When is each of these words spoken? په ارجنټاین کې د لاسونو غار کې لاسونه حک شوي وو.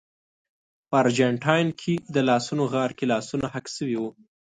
په 0.89 0.95
ارجنټاین 1.03 1.67
کې 1.81 1.93
د 2.15 2.15
لاسونو 2.29 2.63
غار 2.73 2.91
کې 2.97 3.05
لاسونه 3.13 3.45
حک 3.53 3.65
شوي 3.75 3.97
وو. 3.99 4.09